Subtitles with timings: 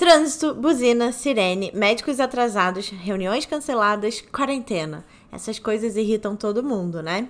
[0.00, 5.04] Trânsito, buzina, sirene, médicos atrasados, reuniões canceladas, quarentena.
[5.30, 7.28] Essas coisas irritam todo mundo, né?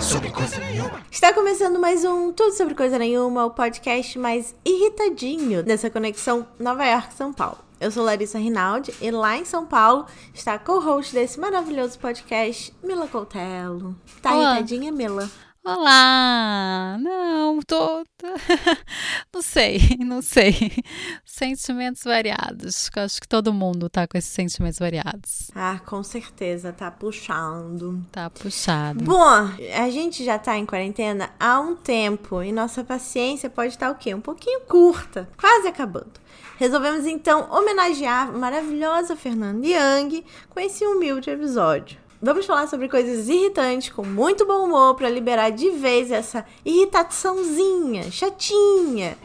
[0.00, 1.00] Sobre coisa nenhuma.
[1.08, 6.84] Está começando mais um Tudo Sobre Coisa Nenhuma, o podcast mais irritadinho dessa conexão Nova
[6.84, 7.58] York-São Paulo.
[7.80, 12.74] Eu sou Larissa Rinaldi e lá em São Paulo está a co-host desse maravilhoso podcast,
[12.82, 13.94] Mila Coutelo.
[14.20, 14.54] Tá Olá.
[14.54, 15.30] irritadinha, Mila?
[15.64, 16.96] Olá!
[17.00, 18.04] Não, tô.
[19.32, 20.54] não sei, não sei.
[21.24, 22.90] Sentimentos variados.
[22.96, 25.52] Acho que todo mundo tá com esses sentimentos variados.
[25.54, 28.04] Ah, com certeza, tá puxando.
[28.10, 29.04] Tá puxado.
[29.04, 33.88] Bom, a gente já tá em quarentena há um tempo e nossa paciência pode estar
[33.92, 34.12] o quê?
[34.12, 36.20] Um pouquinho curta, quase acabando.
[36.56, 42.01] Resolvemos então homenagear a maravilhosa Fernanda Young com esse humilde episódio.
[42.24, 48.12] Vamos falar sobre coisas irritantes com muito bom humor para liberar de vez essa irritaçãozinha,
[48.12, 49.18] chatinha.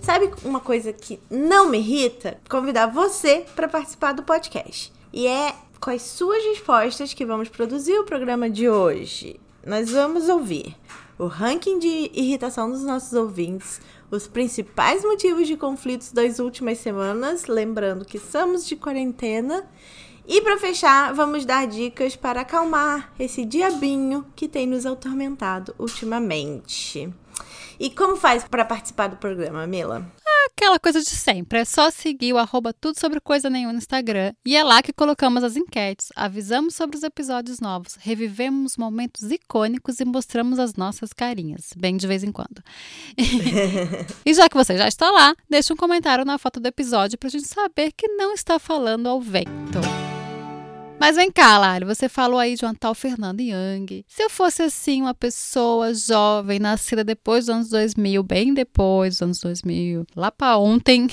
[0.00, 2.38] Sabe uma coisa que não me irrita?
[2.48, 4.92] Convidar você para participar do podcast.
[5.12, 9.40] E é com as suas respostas que vamos produzir o programa de hoje.
[9.66, 10.76] Nós vamos ouvir
[11.18, 17.46] o ranking de irritação dos nossos ouvintes, os principais motivos de conflitos das últimas semanas,
[17.46, 19.64] lembrando que estamos de quarentena.
[20.26, 27.12] E para fechar, vamos dar dicas para acalmar esse diabinho que tem nos atormentado ultimamente.
[27.78, 30.10] E como faz para participar do programa, Mila?
[30.50, 31.60] Aquela coisa de sempre.
[31.60, 34.32] É só seguir o arroba tudo sobre coisa nenhuma no Instagram.
[34.44, 40.00] E é lá que colocamos as enquetes, avisamos sobre os episódios novos, revivemos momentos icônicos
[40.00, 42.62] e mostramos as nossas carinhas, bem de vez em quando.
[44.24, 47.30] e já que você já está lá, deixe um comentário na foto do episódio pra
[47.30, 49.80] gente saber que não está falando ao vento.
[50.98, 54.04] Mas vem cá, Lari, você falou aí de uma tal Fernanda Young.
[54.06, 59.22] Se eu fosse assim, uma pessoa jovem, nascida depois dos anos 2000, bem depois dos
[59.22, 61.08] anos 2000, lá para ontem,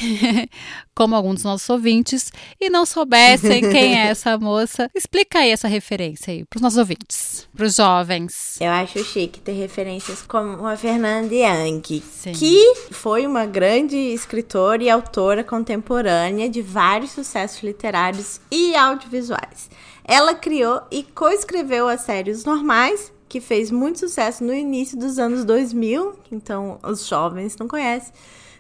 [0.96, 5.68] como alguns dos nossos ouvintes, e não soubessem quem é essa moça, explica aí essa
[5.68, 8.62] referência aí pros nossos ouvintes, pros jovens.
[8.62, 12.34] Eu acho chique ter referências como a Fernanda Young, Sim.
[12.34, 19.71] que foi uma grande escritora e autora contemporânea de vários sucessos literários e audiovisuais.
[20.04, 25.18] Ela criou e coescreveu a série Os Normais, que fez muito sucesso no início dos
[25.18, 28.14] anos 2000, então os jovens não conhecem,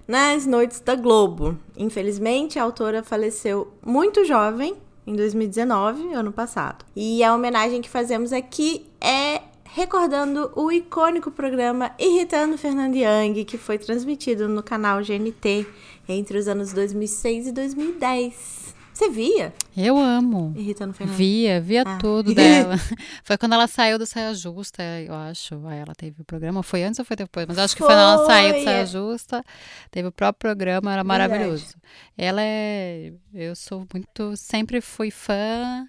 [0.07, 1.57] nas noites da Globo.
[1.77, 6.85] Infelizmente, a autora faleceu muito jovem, em 2019, ano passado.
[6.95, 9.41] E a homenagem que fazemos aqui é
[9.73, 15.65] recordando o icônico programa Irritando Fernando Young, que foi transmitido no canal GNT
[16.07, 18.80] entre os anos 2006 e 2010.
[19.01, 19.51] Você via?
[19.75, 20.53] Eu amo.
[20.55, 21.17] Irritando Fernanda.
[21.17, 21.97] Via, via ah.
[21.97, 22.75] tudo dela.
[23.25, 25.65] foi quando ela saiu do Saia Justa, eu acho.
[25.65, 26.61] Aí ela teve o programa.
[26.61, 27.47] Foi antes ou foi depois?
[27.47, 29.43] Mas acho que foi quando ela saiu do Saia Justa.
[29.89, 31.65] Teve o próprio programa, era maravilhoso.
[31.65, 31.81] Verdade.
[32.15, 33.11] Ela é.
[33.33, 34.37] Eu sou muito.
[34.37, 35.83] Sempre fui fã.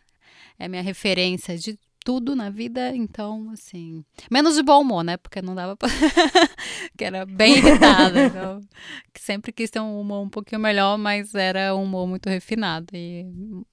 [0.58, 4.04] É minha referência de tudo na vida, então, assim.
[4.30, 5.16] Menos de bom humor, né?
[5.16, 5.88] Porque não dava pra.
[6.96, 8.22] que era bem irritada.
[8.32, 8.60] Então,
[9.12, 12.86] que sempre quis ter um humor um pouquinho melhor, mas era um humor muito refinado
[12.94, 13.26] e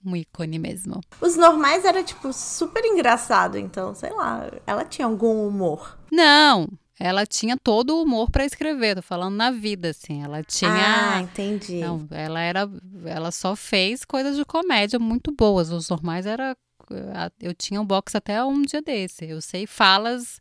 [0.03, 0.99] um ícone mesmo.
[1.21, 4.49] Os normais era, tipo, super engraçado, então, sei lá.
[4.65, 5.97] Ela tinha algum humor?
[6.11, 6.67] Não,
[6.99, 10.21] ela tinha todo o humor para escrever, tô falando na vida, assim.
[10.21, 11.15] Ela tinha.
[11.15, 11.79] Ah, entendi.
[11.79, 12.69] Não, ela era.
[13.05, 15.71] Ela só fez coisas de comédia muito boas.
[15.71, 16.57] Os normais era
[17.39, 19.27] eu tinha um box até um dia desse.
[19.27, 20.39] Eu sei falas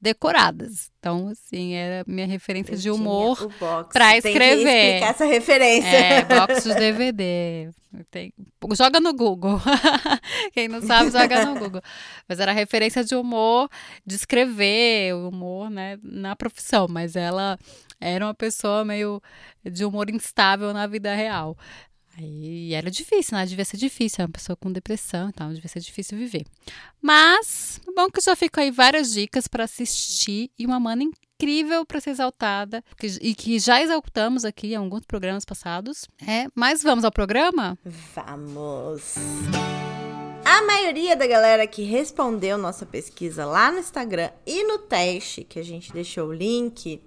[0.00, 0.90] decoradas.
[0.98, 3.48] Então, assim, era minha referência eu de humor
[3.92, 4.38] para escrever.
[4.38, 5.88] Tem que explicar essa referência.
[5.88, 7.70] É, box de DVD.
[8.10, 8.32] Tem,
[8.72, 9.60] joga no Google.
[10.52, 11.80] Quem não sabe, joga no Google.
[12.28, 13.68] Mas era referência de humor,
[14.04, 16.86] de escrever, o humor, né, na profissão.
[16.88, 17.58] Mas ela
[18.00, 19.22] era uma pessoa meio
[19.64, 21.56] de humor instável na vida real.
[22.18, 23.44] Aí era difícil, né?
[23.44, 26.46] Devia ser difícil, uma pessoa com depressão e tal, devia ser difícil viver.
[27.00, 32.00] Mas, bom que já ficam aí várias dicas para assistir e uma mana incrível para
[32.00, 36.08] ser exaltada que, e que já exaltamos aqui em alguns programas passados.
[36.26, 37.78] É, mas vamos ao programa?
[38.14, 39.14] Vamos!
[40.42, 45.58] A maioria da galera que respondeu nossa pesquisa lá no Instagram e no teste, que
[45.58, 47.02] a gente deixou o link,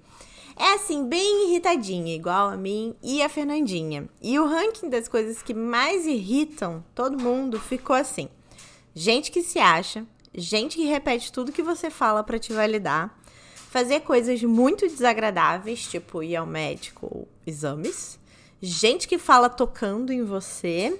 [0.59, 4.09] é assim, bem irritadinha, igual a mim e a Fernandinha.
[4.21, 8.27] E o ranking das coisas que mais irritam todo mundo ficou assim:
[8.93, 13.17] gente que se acha, gente que repete tudo que você fala para te validar,
[13.55, 18.19] fazer coisas muito desagradáveis, tipo ir ao médico ou exames,
[18.61, 20.99] gente que fala tocando em você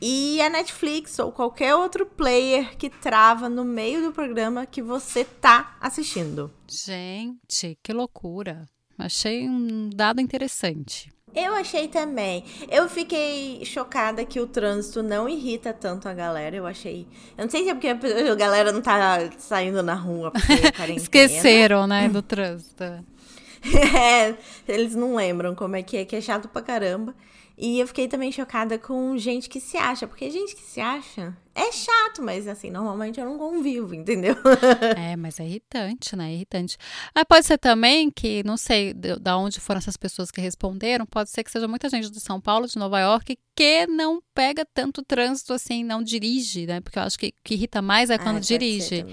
[0.00, 5.24] e a Netflix ou qualquer outro player que trava no meio do programa que você
[5.24, 6.50] tá assistindo.
[6.68, 8.66] Gente, que loucura.
[8.98, 11.12] Achei um dado interessante.
[11.34, 12.44] Eu achei também.
[12.70, 16.54] Eu fiquei chocada que o trânsito não irrita tanto a galera.
[16.54, 17.08] Eu achei.
[17.36, 20.52] Eu não sei se é porque a galera não tá saindo na rua porque
[20.94, 22.84] Esqueceram, né, do trânsito.
[22.84, 24.36] é,
[24.68, 27.12] eles não lembram como é que é, que é chato pra caramba.
[27.56, 31.36] E eu fiquei também chocada com gente que se acha, porque gente que se acha
[31.54, 34.34] é chato, mas assim, normalmente eu não convivo, entendeu?
[34.98, 36.32] é, mas é irritante, né?
[36.32, 36.76] É irritante.
[37.14, 41.06] Mas pode ser também que, não sei de, de onde foram essas pessoas que responderam,
[41.06, 44.66] pode ser que seja muita gente de São Paulo, de Nova York, que não pega
[44.74, 46.80] tanto trânsito assim, não dirige, né?
[46.80, 49.04] Porque eu acho que o que irrita mais é quando ah, dirige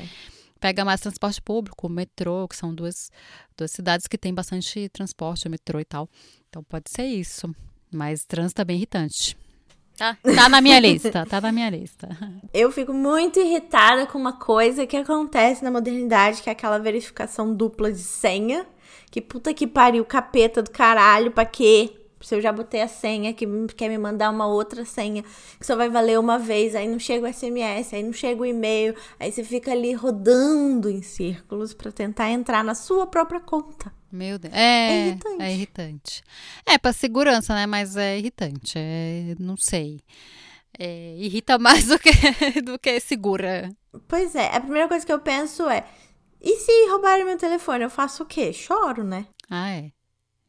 [0.60, 3.10] pega mais transporte público, metrô, que são duas,
[3.58, 6.08] duas cidades que tem bastante transporte, metrô e tal.
[6.48, 7.52] Então pode ser isso.
[7.92, 9.38] Mas trânsito é bem irritante.
[9.98, 12.10] Tá, tá na minha lista, tá na minha lista.
[12.52, 17.54] Eu fico muito irritada com uma coisa que acontece na modernidade, que é aquela verificação
[17.54, 18.66] dupla de senha.
[19.12, 21.98] Que puta que pariu, capeta do caralho, pra quê?
[22.20, 23.46] Se eu já botei a senha, que
[23.76, 25.24] quer me mandar uma outra senha,
[25.60, 28.46] que só vai valer uma vez, aí não chega o SMS, aí não chega o
[28.46, 33.92] e-mail, aí você fica ali rodando em círculos para tentar entrar na sua própria conta.
[34.12, 34.54] Meu Deus.
[34.54, 35.42] É, é irritante.
[35.44, 36.24] É, irritante.
[36.66, 37.66] é pra segurança, né?
[37.66, 38.74] Mas é irritante.
[38.78, 40.02] É, não sei.
[40.78, 43.70] É, irrita mais do que, do que segura.
[44.08, 44.56] Pois é.
[44.56, 45.86] A primeira coisa que eu penso é:
[46.42, 47.84] e se roubarem meu telefone?
[47.84, 48.52] Eu faço o quê?
[48.52, 49.28] Choro, né?
[49.50, 49.92] Ah, é.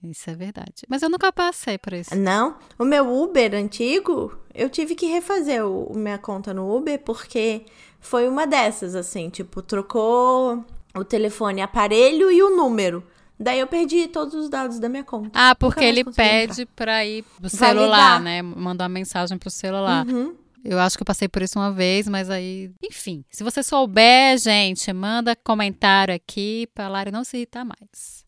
[0.02, 0.84] Isso é verdade.
[0.88, 2.14] Mas eu nunca passei por isso.
[2.16, 2.56] Não.
[2.78, 7.66] O meu Uber antigo, eu tive que refazer o, minha conta no Uber porque
[8.00, 13.04] foi uma dessas, assim, tipo, trocou o telefone aparelho e o número.
[13.42, 15.30] Daí eu perdi todos os dados da minha conta.
[15.34, 16.74] Ah, porque ele pede entrar.
[16.76, 18.22] pra ir pro celular, Validar.
[18.22, 18.42] né?
[18.42, 20.06] Mandar uma mensagem pro celular.
[20.06, 20.34] Uhum.
[20.64, 22.70] Eu acho que eu passei por isso uma vez, mas aí.
[22.82, 28.22] Enfim, se você souber, gente, manda comentário aqui pra Lari não se irritar mais.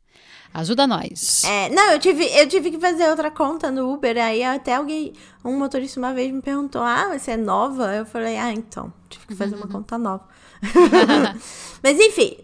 [0.52, 1.44] Ajuda nós.
[1.44, 5.12] É, não, eu tive, eu tive que fazer outra conta no Uber, aí até alguém,
[5.44, 7.94] um motorista uma vez me perguntou: Ah, você é nova?
[7.94, 10.26] Eu falei: Ah, então, tive que fazer uma conta nova.
[11.82, 12.36] mas enfim,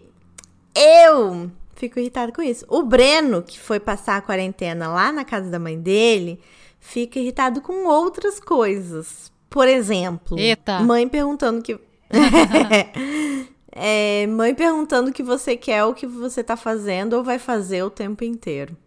[0.75, 2.63] eu Fico irritada com isso.
[2.69, 6.39] O Breno, que foi passar a quarentena lá na casa da mãe dele,
[6.79, 9.31] fica irritado com outras coisas.
[9.49, 10.79] Por exemplo, Eita.
[10.81, 11.79] mãe perguntando que.
[13.71, 17.81] é, mãe perguntando o que você quer, o que você tá fazendo ou vai fazer
[17.81, 18.77] o tempo inteiro.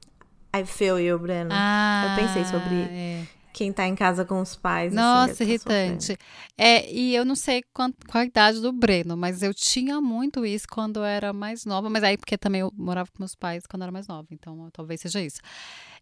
[0.56, 1.50] I feel you, Breno.
[1.52, 3.24] Ah, eu pensei sobre é
[3.54, 4.88] quem tá em casa com os pais.
[4.88, 6.18] Assim, Nossa, assim, irritante.
[6.58, 10.66] É, e eu não sei qual a idade do Breno, mas eu tinha muito isso
[10.68, 13.82] quando eu era mais nova, mas aí porque também eu morava com meus pais quando
[13.82, 15.40] eu era mais nova, então talvez seja isso.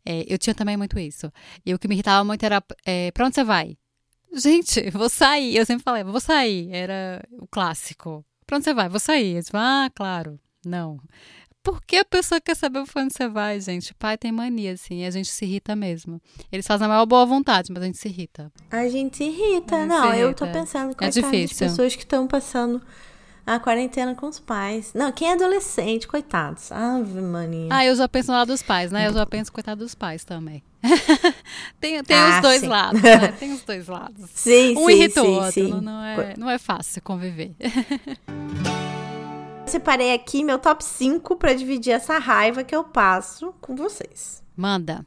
[0.04, 1.30] É, eu tinha também muito isso.
[1.64, 3.76] E o que me irritava muito era, é, pra onde você vai?
[4.32, 5.54] Gente, vou sair.
[5.54, 6.70] Eu sempre falei, vou sair.
[6.72, 8.24] Era o clássico.
[8.46, 8.88] Pra onde você vai?
[8.88, 9.36] Vou sair.
[9.36, 10.40] Eu disse, ah, claro.
[10.64, 10.98] Não.
[11.62, 13.92] Por que a pessoa quer saber pra onde você vai, gente?
[13.92, 16.20] O pai tem mania, assim, e a gente se irrita mesmo.
[16.50, 18.50] Eles fazem a maior boa vontade, mas a gente se irrita.
[18.70, 19.86] A gente se irrita.
[19.86, 21.14] Não, se eu tô pensando com é as
[21.52, 22.82] pessoas que estão passando
[23.46, 24.92] a quarentena com os pais.
[24.94, 26.72] Não, quem é adolescente, coitados.
[26.72, 27.68] Ave mania.
[27.70, 29.06] Ah, eu já penso no lado dos pais, né?
[29.06, 30.62] Eu já penso, coitado dos pais também.
[31.80, 32.66] tem tem ah, os dois sim.
[32.66, 33.28] lados, né?
[33.38, 34.30] Tem os dois lados.
[34.34, 35.52] Sim, um sim, irrita sim, o outro.
[35.52, 35.70] Sim.
[35.70, 37.52] Não, não, é, não é fácil conviver.
[39.72, 44.42] separei aqui meu top 5 para dividir essa raiva que eu passo com vocês.
[44.54, 45.04] Manda.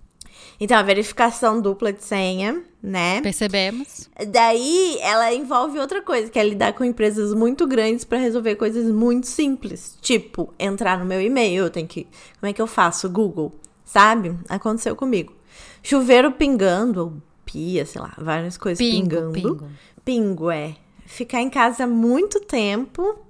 [0.60, 3.22] Então, a verificação dupla de senha, né?
[3.22, 4.10] Percebemos.
[4.27, 8.91] Daí, ela envolve outra coisa, que é lidar com empresas muito grandes para resolver coisas
[8.91, 9.98] muito simples.
[10.01, 12.07] Tipo, entrar no meu e-mail, eu tenho que.
[12.39, 13.10] Como é que eu faço?
[13.10, 13.53] Google,
[13.86, 14.36] sabe?
[14.50, 15.34] Aconteceu comigo.
[15.84, 17.13] Chuveiro pingando, ou
[17.45, 19.31] pia, sei lá, várias coisas pingo, pingando.
[19.31, 19.69] Pingo.
[20.03, 20.75] pingo, é.
[21.05, 23.25] Ficar em casa muito tempo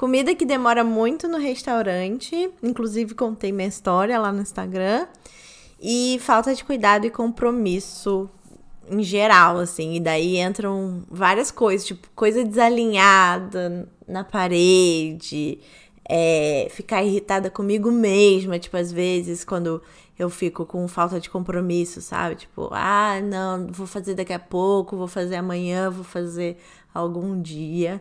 [0.00, 5.06] Comida que demora muito no restaurante, inclusive contei minha história lá no Instagram.
[5.78, 8.26] E falta de cuidado e compromisso
[8.90, 9.96] em geral, assim.
[9.96, 15.58] E daí entram várias coisas, tipo, coisa desalinhada na parede,
[16.08, 19.82] é, ficar irritada comigo mesma, tipo, às vezes, quando
[20.18, 22.36] eu fico com falta de compromisso, sabe?
[22.36, 26.56] Tipo, ah, não, vou fazer daqui a pouco, vou fazer amanhã, vou fazer
[26.94, 28.00] algum dia.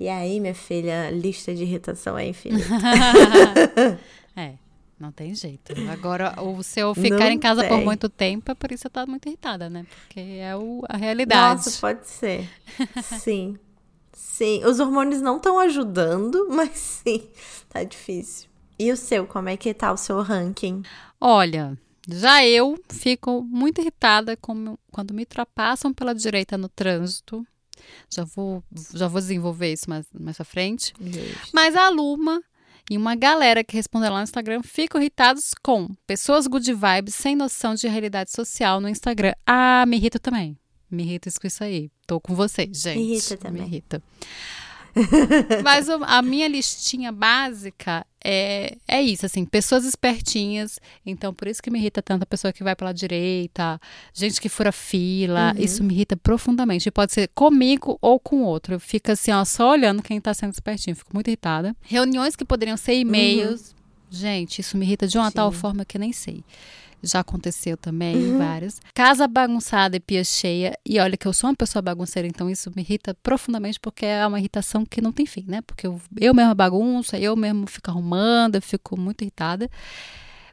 [0.00, 2.64] E aí, minha filha, lista de irritação é infinita.
[4.34, 4.54] é,
[4.98, 5.74] não tem jeito.
[5.90, 7.68] Agora, o seu ficar não em casa tem.
[7.68, 9.84] por muito tempo é por isso que você tá muito irritada, né?
[9.84, 11.66] Porque é o, a realidade.
[11.66, 12.48] Nossa, pode ser.
[13.02, 13.58] sim.
[14.14, 14.64] Sim.
[14.64, 17.28] Os hormônios não estão ajudando, mas sim,
[17.68, 18.48] tá difícil.
[18.78, 20.82] E o seu, como é que tá o seu ranking?
[21.20, 21.76] Olha,
[22.08, 27.46] Já eu fico muito irritada com, quando me ultrapassam pela direita no trânsito.
[28.08, 28.62] Já vou,
[28.94, 30.92] já vou desenvolver isso mais, mais pra frente.
[31.00, 31.50] Isso.
[31.52, 32.42] Mas a Luma
[32.90, 37.36] e uma galera que respondeu lá no Instagram ficam irritados com pessoas good vibes sem
[37.36, 39.32] noção de realidade social no Instagram.
[39.46, 40.58] Ah, me irrita também.
[40.90, 41.90] Me irrita isso com isso aí.
[42.06, 42.98] Tô com vocês, gente.
[42.98, 43.62] Me irrita também.
[43.62, 44.02] Me irrita.
[45.62, 50.78] Mas a minha listinha básica é, é isso, assim, pessoas espertinhas.
[51.04, 53.80] Então, por isso que me irrita tanto a pessoa que vai pela direita,
[54.12, 55.52] gente que fura fila.
[55.54, 55.62] Uhum.
[55.62, 56.88] Isso me irrita profundamente.
[56.88, 58.74] E pode ser comigo ou com outro.
[58.74, 60.96] Eu fico assim, ó, só olhando quem tá sendo espertinho.
[60.96, 61.74] Fico muito irritada.
[61.80, 63.70] Reuniões que poderiam ser e-mails.
[63.70, 63.76] Uhum.
[64.10, 65.34] Gente, isso me irrita de uma Sim.
[65.34, 66.44] tal forma que eu nem sei
[67.02, 68.38] já aconteceu também, uhum.
[68.38, 68.80] várias.
[68.94, 70.78] Casa bagunçada e pia cheia.
[70.84, 74.26] E olha que eu sou uma pessoa bagunceira, então isso me irrita profundamente, porque é
[74.26, 75.60] uma irritação que não tem fim, né?
[75.62, 79.70] Porque eu, eu mesma bagunço, eu mesmo fico arrumando, eu fico muito irritada.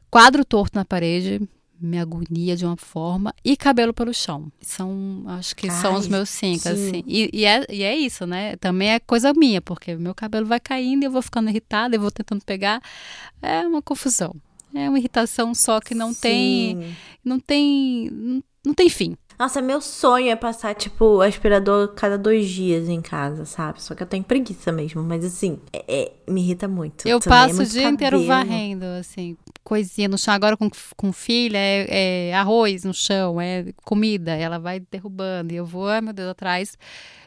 [0.09, 1.41] Quadro torto na parede,
[1.79, 3.33] me agonia de uma forma.
[3.43, 4.51] E cabelo pelo chão.
[4.61, 6.69] São, acho que Ai, são os meus cinco, sim.
[6.69, 7.03] assim.
[7.05, 8.55] E, e, é, e é isso, né?
[8.57, 12.01] Também é coisa minha, porque meu cabelo vai caindo e eu vou ficando irritada, eu
[12.01, 12.81] vou tentando pegar.
[13.41, 14.35] É uma confusão.
[14.73, 16.19] É uma irritação só que não Sim.
[16.21, 16.95] tem.
[17.23, 18.43] Não tem.
[18.65, 19.15] Não tem fim.
[19.39, 23.81] Nossa, meu sonho é passar, tipo, aspirador cada dois dias em casa, sabe?
[23.81, 27.07] Só que eu tenho preguiça mesmo, mas assim, é, é, me irrita muito.
[27.07, 27.93] Eu Também é passo é o dia cabelo.
[27.93, 30.33] inteiro varrendo, assim, coisinha no chão.
[30.33, 35.51] Agora com, com filha, é, é, arroz no chão, é comida, ela vai derrubando.
[35.53, 36.77] E eu vou, ai meu Deus, atrás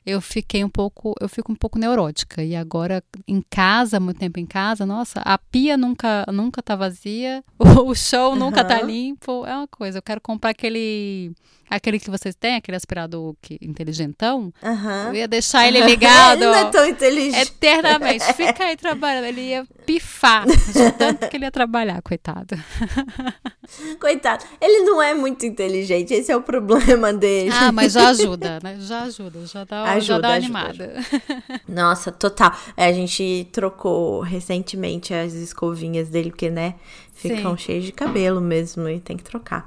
[0.06, 2.42] eu fiquei um pouco, eu fico um pouco neurótica.
[2.42, 7.44] E agora em casa, muito tempo em casa, nossa, a pia nunca nunca tá vazia,
[7.59, 8.68] o, chão nunca uhum.
[8.68, 9.99] tá limpo, é uma coisa.
[9.99, 11.32] Eu quero comprar aquele
[11.68, 14.52] aquele que vocês têm, aquele aspirador que, inteligentão.
[14.62, 15.09] Uhum.
[15.09, 16.42] Eu ia deixar ele ligado.
[16.42, 17.49] ele não é tão inteligente.
[17.49, 18.25] Eternamente.
[18.32, 19.26] Fica aí trabalhando.
[19.26, 22.29] Ele ia pifar de tanto que ele ia trabalhar, coitado.
[24.00, 24.44] Coitado.
[24.60, 27.50] Ele não é muito inteligente, esse é o problema dele.
[27.52, 28.76] Ah, mas já ajuda, né?
[28.80, 30.84] Já ajuda, já dá, ajuda, já dá uma ajuda, animada.
[30.96, 31.60] Ajuda.
[31.68, 32.52] Nossa, total.
[32.76, 36.75] É, a gente trocou recentemente as escovinhas dele, porque, né,
[37.12, 37.64] ficam Sim.
[37.64, 39.66] cheias de cabelo mesmo e tem que trocar.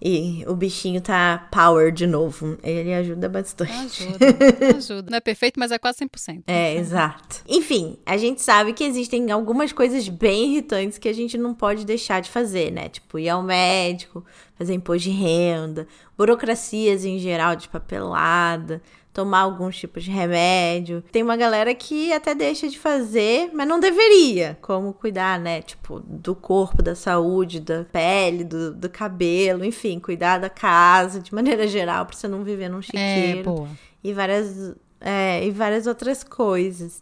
[0.00, 2.56] E o bichinho tá power de novo.
[2.62, 4.04] Ele ajuda bastante.
[4.04, 5.10] Ajuda, ajuda.
[5.10, 6.44] Não é perfeito, mas é quase 100%.
[6.46, 7.42] É, exato.
[7.48, 11.84] Enfim, a gente sabe que existem algumas coisas bem irritantes que a gente não pode
[11.84, 12.88] deixar de fazer, né?
[12.88, 14.24] Tipo, ir ao médico,
[14.58, 15.86] fazer imposto de renda,
[16.16, 21.02] burocracias em geral de papelada, tomar alguns tipos de remédio.
[21.12, 24.58] Tem uma galera que até deixa de fazer, mas não deveria.
[24.60, 25.62] Como cuidar, né?
[25.62, 31.32] Tipo, do corpo, da saúde, da pele, do, do cabelo, enfim, cuidar da casa de
[31.34, 33.64] maneira geral, pra você não viver num é, chiqueiro.
[33.64, 33.88] É.
[34.04, 37.00] E várias, é, e várias outras coisas.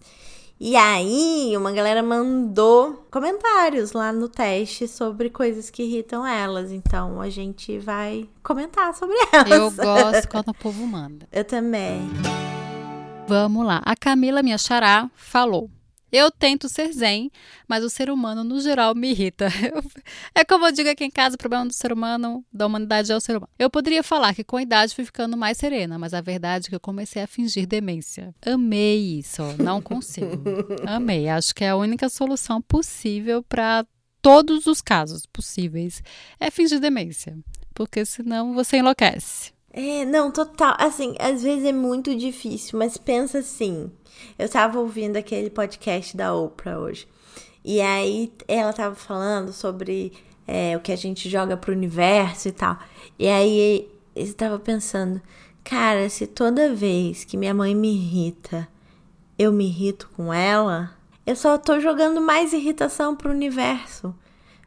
[0.58, 6.72] E aí, uma galera mandou comentários lá no teste sobre coisas que irritam elas.
[6.72, 9.50] Então, a gente vai comentar sobre elas.
[9.50, 11.28] Eu gosto quando o povo manda.
[11.30, 12.08] Eu também.
[13.28, 13.82] Vamos lá.
[13.84, 15.68] A Camila, minha xará, falou.
[16.10, 17.30] Eu tento ser zen,
[17.66, 19.48] mas o ser humano, no geral, me irrita.
[20.34, 23.16] é como eu digo aqui em casa, o problema do ser humano, da humanidade é
[23.16, 23.50] o ser humano.
[23.58, 26.68] Eu poderia falar que com a idade fui ficando mais serena, mas a verdade é
[26.70, 28.34] que eu comecei a fingir demência.
[28.44, 30.42] Amei isso, não consigo.
[30.86, 31.28] Amei.
[31.28, 33.84] Acho que é a única solução possível para
[34.22, 36.02] todos os casos possíveis
[36.40, 37.38] é fingir demência,
[37.72, 39.55] porque senão você enlouquece.
[39.78, 40.74] É, não, total.
[40.78, 43.90] Assim, às vezes é muito difícil, mas pensa assim.
[44.38, 47.06] Eu tava ouvindo aquele podcast da Oprah hoje.
[47.62, 50.14] E aí ela tava falando sobre
[50.46, 52.78] é, o que a gente joga pro universo e tal.
[53.18, 55.20] E aí eu estava pensando,
[55.62, 58.66] cara, se toda vez que minha mãe me irrita,
[59.38, 64.14] eu me irrito com ela, eu só tô jogando mais irritação pro universo.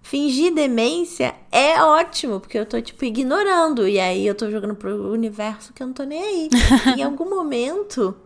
[0.10, 3.88] Fingir demência é ótimo, porque eu tô, tipo, ignorando.
[3.88, 6.50] E aí eu tô jogando pro universo que eu não tô nem aí.
[6.98, 8.18] em algum momento,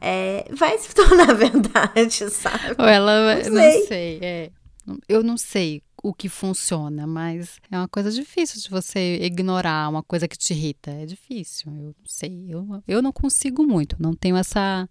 [0.00, 2.74] é, vai se tornar verdade, sabe?
[2.76, 3.52] Ou ela, não sei.
[3.52, 4.50] Não sei é,
[5.08, 10.02] eu não sei o que funciona, mas é uma coisa difícil de você ignorar uma
[10.02, 10.90] coisa que te irrita.
[10.90, 12.46] É difícil, eu não sei.
[12.48, 14.88] Eu, eu não consigo muito, não tenho essa,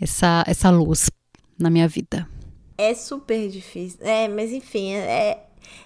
[0.00, 1.10] essa, essa luz
[1.58, 2.26] na minha vida.
[2.80, 3.98] É super difícil.
[4.02, 5.38] É, mas enfim, é,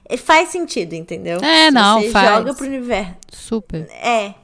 [0.04, 1.38] é faz sentido, entendeu?
[1.40, 2.28] É, não, você faz.
[2.28, 3.14] joga pro universo.
[3.32, 3.88] Super.
[3.90, 4.34] É,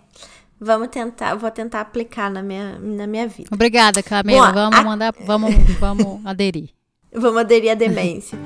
[0.63, 3.49] Vamos tentar, vou tentar aplicar na minha, na minha vida.
[3.51, 4.49] Obrigada, Camila.
[4.49, 4.83] Bom, vamos a...
[4.83, 6.69] mandar, vamos, vamos aderir.
[7.11, 8.39] Vamos aderir à demência.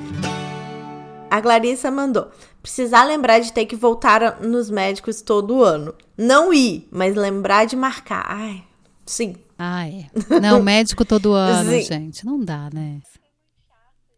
[1.28, 2.28] a Clarissa mandou.
[2.62, 5.92] Precisar lembrar de ter que voltar nos médicos todo ano.
[6.16, 8.25] Não ir, mas lembrar de marcar.
[8.28, 8.62] Ai,
[9.04, 9.34] sim.
[9.58, 10.06] Ah, é.
[10.40, 12.25] Não, médico todo ano, gente.
[12.25, 13.00] Não dá, né?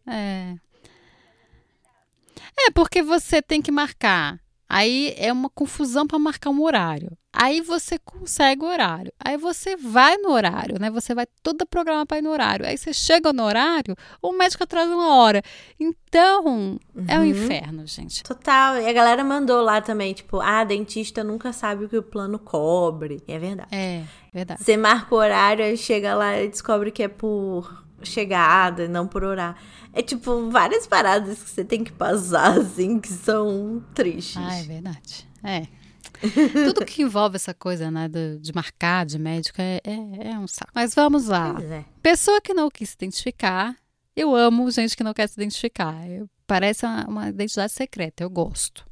[0.07, 0.55] É.
[2.59, 4.39] É, porque você tem que marcar.
[4.69, 7.17] Aí é uma confusão para marcar um horário.
[7.31, 9.13] Aí você consegue o horário.
[9.23, 10.89] Aí você vai no horário, né?
[10.89, 12.65] Você vai toda programa para ir no horário.
[12.65, 15.41] Aí você chega no horário, o médico atrasa uma hora.
[15.79, 17.05] Então, uhum.
[17.07, 18.23] é um inferno, gente.
[18.23, 18.77] Total.
[18.81, 22.37] E a galera mandou lá também, tipo, ah, dentista nunca sabe o que o plano
[22.37, 23.23] cobre.
[23.25, 23.69] E é verdade.
[23.71, 24.63] É, verdade.
[24.63, 29.23] Você marca o horário, aí chega lá e descobre que é por chegada, não por
[29.23, 29.59] horário.
[29.93, 34.37] É tipo várias paradas que você tem que passar, assim, que são tristes.
[34.37, 35.27] Ah, é verdade.
[35.43, 35.67] É.
[36.65, 40.71] Tudo que envolve essa coisa, né, de, marcar de médico é, é, é, um saco.
[40.73, 41.55] Mas vamos lá.
[41.61, 41.85] É.
[42.01, 43.75] Pessoa que não quis se identificar.
[44.15, 45.95] Eu amo gente que não quer se identificar.
[46.47, 48.23] Parece uma, uma identidade secreta.
[48.23, 48.87] Eu gosto.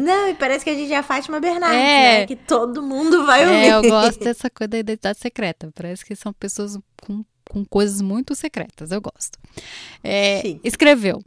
[0.00, 2.26] Não, e parece que a gente é a Fátima Bernardes, é, né?
[2.26, 3.56] Que todo mundo vai ouvir.
[3.56, 5.70] É, eu gosto dessa coisa da identidade secreta.
[5.74, 8.90] Parece que são pessoas com com coisas muito secretas.
[8.90, 9.38] Eu gosto.
[10.02, 11.22] É, escreveu: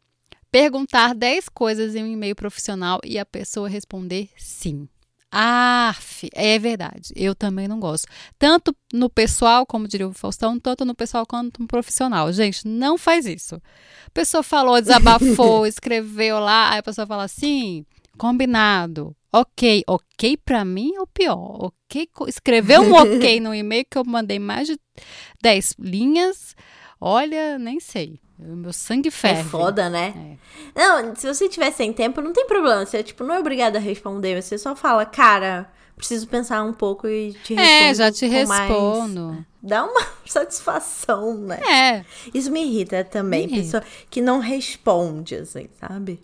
[0.51, 4.87] perguntar 10 coisas em um e-mail profissional e a pessoa responder sim.
[5.33, 5.95] Ah,
[6.33, 7.13] é verdade.
[7.15, 8.05] Eu também não gosto.
[8.37, 12.31] Tanto no pessoal, como diria o Faustão, tanto no pessoal quanto no profissional.
[12.33, 13.55] Gente, não faz isso.
[13.55, 17.85] A pessoa falou, desabafou, escreveu lá, aí a pessoa fala assim,
[18.17, 19.15] combinado.
[19.33, 21.65] Ok, ok para mim é o pior.
[21.65, 24.77] Ok, escreveu um ok no e-mail que eu mandei mais de
[25.41, 26.55] 10 linhas.
[26.99, 28.19] Olha, nem sei.
[28.37, 29.41] Meu sangue é ferve.
[29.41, 30.37] É foda, né?
[30.75, 30.79] É.
[30.79, 32.85] Não, se você tiver sem tempo, não tem problema.
[32.85, 34.41] Você, tipo, não é obrigado a responder.
[34.41, 37.61] Você só fala, cara, preciso pensar um pouco e te respondo.
[37.61, 39.27] É, já te respondo.
[39.27, 39.45] Mais...
[39.61, 41.59] Dá uma satisfação, né?
[41.63, 42.05] É.
[42.33, 43.45] Isso me irrita também.
[43.45, 43.81] Me irrita.
[43.81, 46.19] Pessoa que não responde, assim, sabe?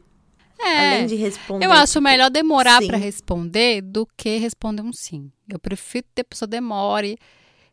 [0.60, 1.66] É, Além de responder.
[1.66, 5.32] Eu acho melhor demorar para responder do que responder um sim.
[5.50, 7.18] Eu prefiro que a pessoa demore.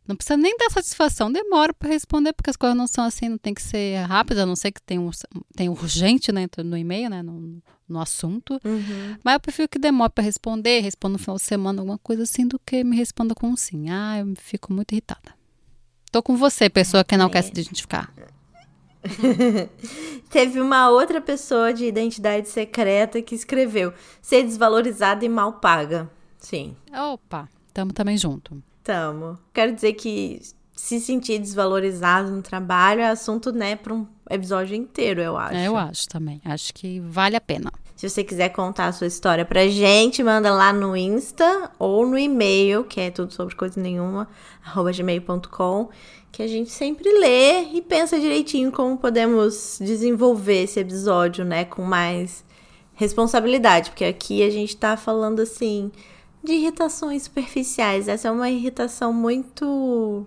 [0.06, 3.38] Não precisa nem dar satisfação, demora para responder, porque as coisas não são assim, não
[3.38, 5.10] tem que ser rápidas, a não ser que tem, um,
[5.56, 8.60] tem urgente né, no e-mail, né, no, no assunto.
[8.62, 9.16] Uhum.
[9.24, 12.46] Mas eu prefiro que demore para responder, responda no final de semana, alguma coisa assim,
[12.46, 13.88] do que me responda com um sim.
[13.88, 15.34] Ah, eu fico muito irritada.
[16.12, 17.30] Tô com você, pessoa que não é.
[17.30, 18.13] quer se identificar.
[20.30, 26.10] Teve uma outra pessoa de identidade secreta que escreveu: ser desvalorizada e mal paga.
[26.38, 26.76] Sim.
[26.92, 28.62] Opa, tamo também junto.
[28.82, 29.38] Tamo.
[29.52, 30.40] Quero dizer que
[30.76, 35.54] se sentir desvalorizado no trabalho é assunto, né, para um episódio inteiro, eu acho.
[35.54, 36.40] É, eu acho também.
[36.44, 37.72] Acho que vale a pena.
[37.96, 42.18] Se você quiser contar a sua história pra gente, manda lá no Insta ou no
[42.18, 44.28] e-mail, que é tudo sobre coisa nenhuma,
[44.64, 45.88] arroba gmail.com
[46.34, 51.82] que a gente sempre lê e pensa direitinho como podemos desenvolver esse episódio, né, com
[51.82, 52.44] mais
[52.94, 55.92] responsabilidade, porque aqui a gente tá falando assim
[56.42, 58.08] de irritações superficiais.
[58.08, 60.26] Essa é uma irritação muito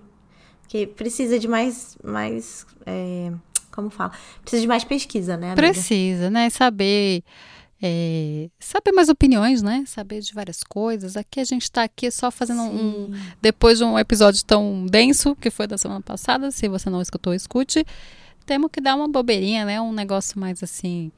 [0.70, 3.34] que precisa de mais mais é,
[3.70, 4.14] como fala?
[4.42, 5.48] Precisa de mais pesquisa, né?
[5.52, 5.62] Amiga?
[5.62, 6.50] Precisa, né?
[6.50, 7.22] Saber
[7.82, 9.84] é, saber mais opiniões, né?
[9.86, 11.16] Saber de várias coisas.
[11.16, 12.70] Aqui a gente está aqui só fazendo Sim.
[12.70, 13.12] um.
[13.42, 17.34] Depois de um episódio tão denso que foi da semana passada, se você não escutou,
[17.34, 17.86] escute.
[18.46, 19.80] Temos que dar uma bobeirinha, né?
[19.80, 21.12] Um negócio mais assim.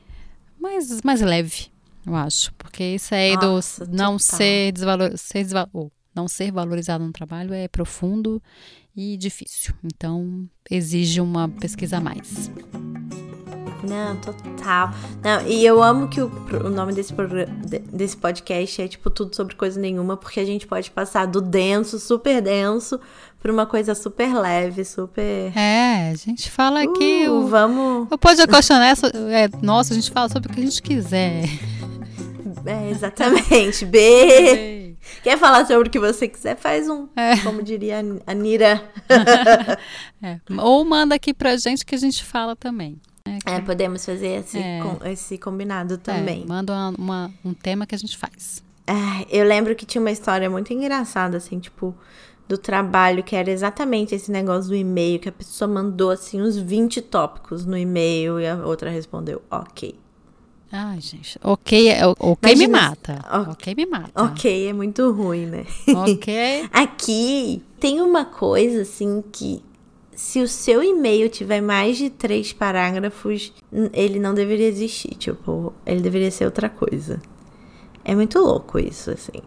[0.60, 1.68] Mais, mais leve,
[2.06, 2.54] eu acho.
[2.56, 7.54] Porque isso aí Nossa, do não ser, desvalor, ser desvalor, não ser valorizado no trabalho
[7.54, 8.42] é profundo
[8.94, 9.74] e difícil.
[9.84, 12.52] Então, exige uma pesquisa a mais.
[13.84, 14.92] Não, total.
[15.24, 16.32] Não, e eu amo que o,
[16.66, 17.14] o nome desse,
[17.92, 22.00] desse podcast é tipo tudo sobre coisa nenhuma, porque a gente pode passar do denso,
[22.00, 23.00] super denso,
[23.42, 25.58] pra uma coisa super leve, super.
[25.58, 27.28] É, a gente fala aqui.
[27.28, 28.08] Uh, o, vamos.
[28.12, 31.46] O Acostanessa é nossa, a gente fala sobre o que a gente quiser.
[32.66, 33.86] É, exatamente.
[33.88, 34.96] B.
[35.24, 36.56] Quer falar sobre o que você quiser?
[36.56, 37.08] Faz um.
[37.16, 37.38] É.
[37.38, 38.84] Como diria a Nira.
[40.22, 40.40] é.
[40.58, 43.00] Ou manda aqui pra gente que a gente fala também.
[43.46, 44.82] É, é, podemos fazer esse, é.
[44.82, 46.44] com, esse combinado também.
[46.44, 48.64] É, manda uma, uma, um tema que a gente faz.
[48.88, 51.96] É, eu lembro que tinha uma história muito engraçada, assim, tipo,
[52.48, 56.58] do trabalho, que era exatamente esse negócio do e-mail, que a pessoa mandou, assim, uns
[56.58, 59.96] 20 tópicos no e-mail e a outra respondeu, ok.
[60.72, 61.40] Ai, gente.
[61.44, 63.14] Ok, é, ok Imagina, me mata.
[63.26, 64.24] Okay, ok me mata.
[64.24, 65.66] Ok é muito ruim, né?
[65.88, 66.70] Ok.
[66.74, 69.64] Aqui tem uma coisa, assim, que
[70.14, 73.54] se o seu e-mail tiver mais de três parágrafos,
[73.94, 75.16] ele não deveria existir.
[75.16, 77.22] Tipo, ele deveria ser outra coisa.
[78.04, 79.42] É muito louco isso, assim.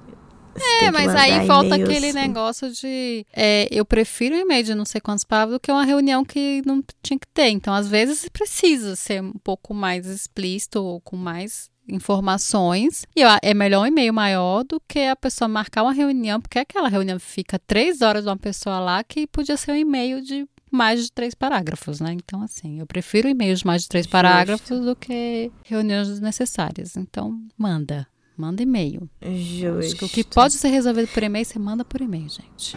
[0.54, 2.18] Você é, mas aí falta aquele assim.
[2.18, 3.26] negócio de.
[3.32, 6.84] É, eu prefiro e-mail de não sei quantas palavras do que uma reunião que não
[7.02, 7.48] tinha que ter.
[7.48, 13.06] Então, às vezes, precisa ser um pouco mais explícito ou com mais informações.
[13.16, 16.88] E é melhor um e-mail maior do que a pessoa marcar uma reunião, porque aquela
[16.88, 21.04] reunião fica três horas de uma pessoa lá que podia ser um e-mail de mais
[21.04, 22.12] de três parágrafos, né?
[22.12, 24.12] Então, assim, eu prefiro e-mails de mais de três Justo.
[24.12, 26.96] parágrafos do que reuniões desnecessárias.
[26.96, 28.06] Então, manda.
[28.36, 29.08] Manda e-mail.
[29.20, 30.06] Justo.
[30.06, 32.76] o que pode ser resolvido por e-mail, você manda por e-mail, gente.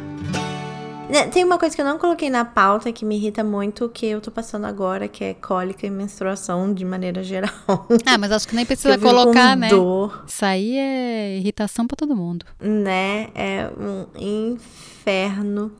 [1.09, 4.07] Né, tem uma coisa que eu não coloquei na pauta que me irrita muito, que
[4.07, 7.51] eu tô passando agora, que é cólica e menstruação de maneira geral.
[8.05, 9.69] Ah, mas acho que nem precisa que colocar, né?
[9.69, 10.23] Dor.
[10.27, 12.45] Isso aí é irritação para todo mundo.
[12.59, 13.29] Né?
[13.35, 15.71] É um inferno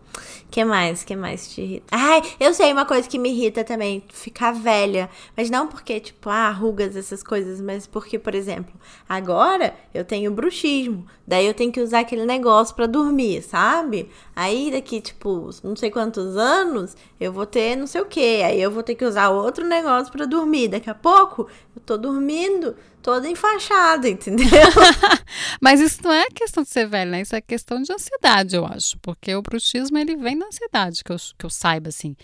[0.49, 1.03] que mais?
[1.03, 1.85] que mais te irrita?
[1.91, 5.09] Ai, eu sei uma coisa que me irrita também, ficar velha.
[5.35, 8.73] Mas não porque, tipo, ah, rugas, essas coisas, mas porque, por exemplo,
[9.07, 11.05] agora eu tenho bruxismo.
[11.27, 14.09] Daí eu tenho que usar aquele negócio para dormir, sabe?
[14.35, 18.43] Aí daqui, tipo, não sei quantos anos, eu vou ter não sei o que.
[18.43, 20.67] Aí eu vou ter que usar outro negócio para dormir.
[20.67, 22.75] Daqui a pouco, eu tô dormindo
[23.05, 24.47] toda enfaixada, entendeu?
[25.61, 27.21] Mas isso não é questão de ser velha, né?
[27.21, 28.97] Isso é questão de ansiedade, eu acho.
[28.97, 32.15] Porque o bruxismo, ele vem da ansiedade, que eu, que eu saiba, assim.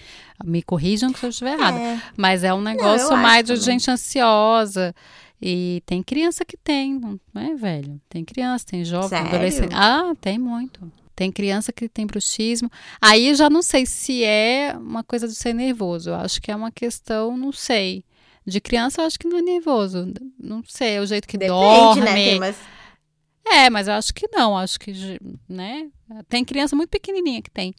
[0.44, 1.78] Me corrijam se eu estiver errada.
[1.78, 2.02] É.
[2.18, 4.96] Mas é um negócio não, mais de gente ansiosa.
[5.40, 7.00] E tem criança que tem,
[7.32, 8.02] não é, velho?
[8.10, 9.28] Tem criança, tem jovem, Sério?
[9.28, 9.76] adolescente.
[9.76, 10.92] Ah, tem muito.
[11.16, 12.72] Tem criança que tem bruxismo.
[13.00, 16.10] Aí eu já não sei se é uma coisa de ser nervoso.
[16.10, 18.04] Eu acho que é uma questão, não sei.
[18.46, 20.12] De criança eu acho que não é nervoso.
[20.40, 22.02] Não sei, é o jeito que Depende, dorme.
[22.02, 22.14] Né?
[22.14, 22.56] Tem.
[23.46, 24.58] É, mas eu acho que não.
[24.58, 25.90] Acho que, né?
[26.28, 27.74] Tem criança muito pequenininha que tem.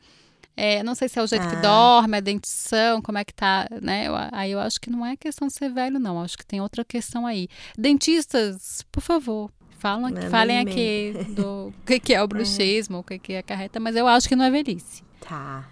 [0.56, 1.50] É, não sei se é o jeito ah.
[1.50, 4.06] que dorme, a dentição, como é que tá, né?
[4.06, 6.20] Eu, aí eu acho que não é questão de ser velho, não.
[6.20, 7.48] Acho que tem outra questão aí.
[7.76, 13.32] Dentistas, por favor, falam, falem aqui do que, que é o bruxismo, o que, que
[13.32, 15.02] é carreta, mas eu acho que não é velhice.
[15.20, 15.68] Tá.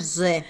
[0.00, 0.44] Zé.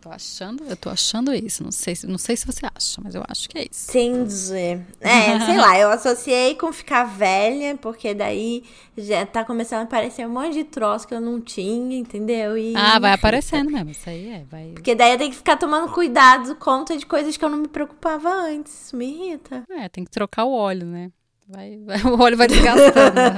[0.00, 1.64] Tô achando, eu tô achando isso.
[1.64, 3.90] Não sei, não sei se você acha, mas eu acho que é isso.
[3.90, 4.80] Entendi.
[5.00, 8.62] É, sei lá, eu associei com ficar velha, porque daí
[8.96, 12.56] já tá começando a aparecer um monte de troço que eu não tinha, entendeu?
[12.56, 14.44] E ah, vai aparecendo mesmo, isso aí é.
[14.48, 14.70] Vai...
[14.74, 17.68] Porque daí eu tenho que ficar tomando cuidado, conta de coisas que eu não me
[17.68, 18.86] preocupava antes.
[18.86, 19.64] Isso me irrita.
[19.70, 21.10] É, tem que trocar o óleo, né?
[21.48, 23.14] Vai, vai, o óleo vai desgastando.
[23.14, 23.34] né?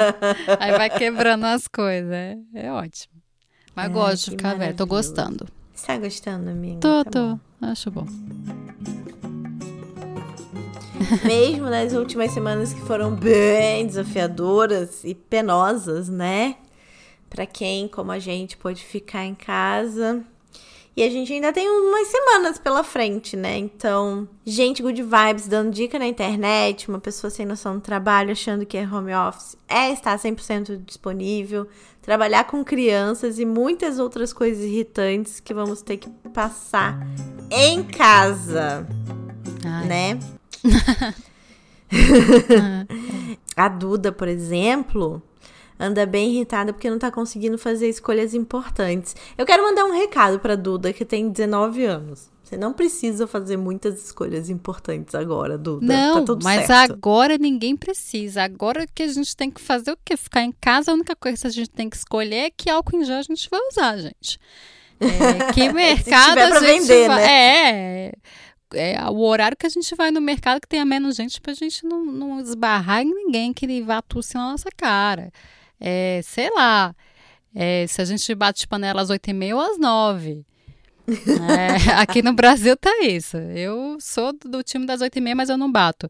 [0.59, 2.13] Aí vai quebrando as coisas.
[2.13, 3.15] É, é ótimo.
[3.75, 5.47] Mas é, gosto de ficar velho, tô gostando.
[5.81, 6.79] Está gostando, amiga?
[6.79, 7.21] Tô, tá tô.
[7.21, 7.41] Bom.
[7.63, 8.05] Acho bom.
[11.25, 16.57] Mesmo nas últimas semanas que foram bem desafiadoras e penosas, né?
[17.31, 20.23] Para quem, como a gente, pode ficar em casa.
[21.01, 23.57] E a gente ainda tem umas semanas pela frente, né?
[23.57, 28.67] Então, gente, good vibes, dando dica na internet, uma pessoa sem noção do trabalho, achando
[28.67, 31.67] que é home office, é estar 100% disponível,
[32.03, 36.99] trabalhar com crianças e muitas outras coisas irritantes que vamos ter que passar
[37.51, 38.87] em casa,
[39.65, 39.87] Ai.
[39.87, 40.19] né?
[43.57, 45.23] a Duda, por exemplo,
[45.81, 49.17] anda bem irritada porque não tá conseguindo fazer escolhas importantes.
[49.39, 52.31] Eu quero mandar um recado pra Duda, que tem 19 anos.
[52.45, 55.87] Você não precisa fazer muitas escolhas importantes agora, Duda.
[55.87, 56.93] Tá não, tá mas certo.
[56.93, 58.43] agora ninguém precisa.
[58.43, 60.17] Agora que a gente tem que fazer o quê?
[60.17, 62.97] Ficar em casa, a única coisa que a gente tem que escolher é que álcool
[62.97, 64.39] em gel a gente vai usar, gente.
[64.99, 67.25] É, que mercado a gente vender, vai...
[67.25, 67.29] Né?
[67.29, 68.13] É,
[68.75, 71.87] é, o horário que a gente vai no mercado que tenha menos gente pra gente
[71.87, 75.33] não, não esbarrar em ninguém que vá tossir na nossa cara
[75.81, 76.95] é, sei lá,
[77.55, 80.45] é, se a gente bate panela às oito e meia ou às nove.
[81.11, 83.37] É, aqui no Brasil tá isso.
[83.37, 86.09] Eu sou do time das oito e meia, mas eu não bato.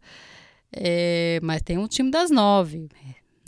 [0.71, 2.89] É, mas tem um time das nove.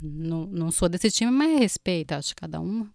[0.01, 2.13] Não, não sou desse time, mas respeito.
[2.13, 2.87] Acho que cada um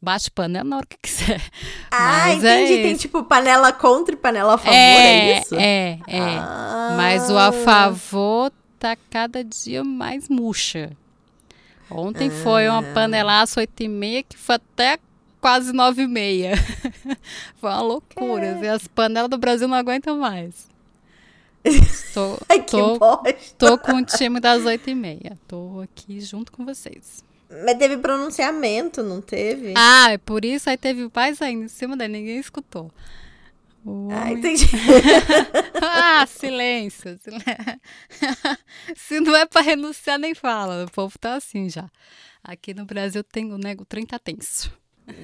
[0.00, 1.42] bate panela na hora que quiser.
[1.90, 2.80] Ah, mas é entendi.
[2.80, 5.54] É tem tipo panela contra e panela a favor, é, é isso?
[5.56, 6.38] É, é.
[6.38, 6.94] Ah.
[6.96, 10.96] Mas o a favor tá cada dia mais murcha.
[11.90, 12.42] Ontem ah.
[12.42, 12.94] foi uma ah.
[12.94, 14.98] panelaço 8 e meia que foi até
[15.40, 16.52] quase 9 e meia.
[17.60, 18.58] foi uma loucura.
[18.62, 18.70] É.
[18.70, 20.68] As panelas do Brasil não aguentam mais.
[22.48, 22.98] Ai, tô,
[23.58, 25.38] tô com o time das 8 e meia.
[25.46, 27.22] Tô aqui junto com vocês.
[27.64, 29.74] Mas teve pronunciamento, não teve?
[29.76, 32.90] Ah, é por isso aí teve o pai saindo em cima daí, ninguém escutou.
[34.10, 34.66] Ah, entendi.
[35.80, 37.18] ah, silêncio.
[38.94, 40.84] Se não é para renunciar, nem fala.
[40.84, 41.90] O povo tá assim já.
[42.42, 44.72] Aqui no Brasil tem o nego 30 tenso.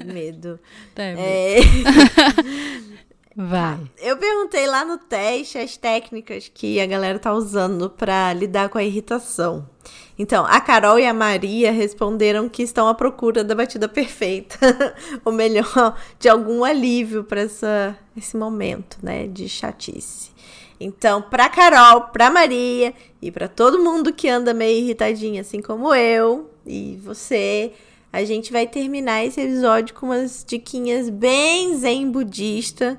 [0.05, 0.59] Medo.
[0.97, 1.57] É.
[3.37, 3.79] Vai.
[3.99, 8.79] Eu perguntei lá no teste as técnicas que a galera tá usando para lidar com
[8.79, 9.69] a irritação.
[10.19, 14.57] Então, a Carol e a Maria responderam que estão à procura da batida perfeita,
[15.25, 20.31] ou melhor, de algum alívio para esse momento, né, de chatice.
[20.81, 25.95] Então, para Carol, para Maria e para todo mundo que anda meio irritadinho assim como
[25.95, 27.73] eu e você,
[28.13, 32.99] A gente vai terminar esse episódio com umas diquinhas bem zen budista,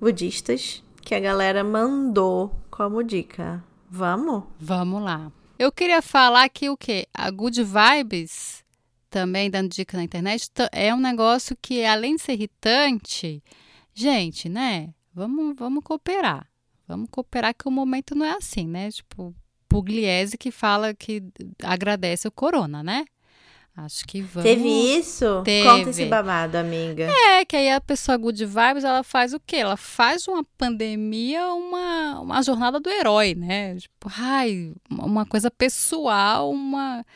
[0.00, 3.62] budistas que a galera mandou como dica.
[3.88, 4.42] Vamos?
[4.58, 5.30] Vamos lá.
[5.58, 7.08] Eu queria falar que o quê?
[7.12, 8.64] A Good Vibes,
[9.10, 13.42] também dando dica na internet, é um negócio que, além de ser irritante,
[13.92, 14.94] gente, né?
[15.12, 16.48] Vamos, vamos cooperar.
[16.86, 18.88] Vamos cooperar que o momento não é assim, né?
[18.92, 19.34] Tipo,
[19.68, 21.24] Pugliese que fala que
[21.64, 23.04] agradece o corona, né?
[23.84, 24.42] Acho que vamos.
[24.42, 25.42] Teve isso?
[25.44, 25.68] Teve.
[25.68, 27.04] Conta esse babado, amiga.
[27.04, 29.56] É, que aí a pessoa good vibes, ela faz o quê?
[29.56, 33.76] Ela faz uma pandemia uma, uma jornada do herói, né?
[33.76, 37.06] Tipo, ai, uma coisa pessoal, uma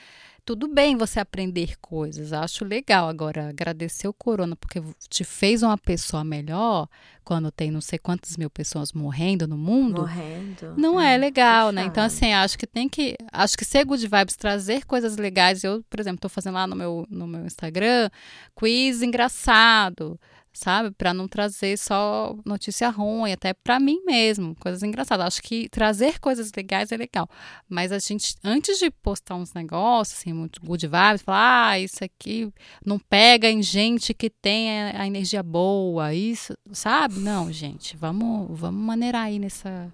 [0.44, 3.08] tudo bem você aprender coisas, acho legal.
[3.08, 6.88] Agora, agradecer o corona porque te fez uma pessoa melhor
[7.24, 10.02] quando tem não sei quantas mil pessoas morrendo no mundo.
[10.02, 10.74] Morrendo.
[10.76, 11.84] Não é, é legal, né?
[11.84, 13.16] Então, assim, acho que tem que.
[13.30, 15.62] Acho que ser good vibes, trazer coisas legais.
[15.62, 18.10] Eu, por exemplo, estou fazendo lá no meu, no meu Instagram
[18.56, 20.18] quiz engraçado
[20.52, 20.90] sabe?
[20.90, 25.26] Para não trazer só notícia ruim, até para mim mesmo, coisas engraçadas.
[25.26, 27.28] Acho que trazer coisas legais é legal.
[27.68, 32.04] Mas a gente, antes de postar uns negócios, assim, muito good vibes, falar, ah, isso
[32.04, 32.52] aqui
[32.84, 37.18] não pega em gente que tem a, energia boa, isso, sabe?
[37.18, 39.92] Não, gente, vamos, vamos maneirar aí nessa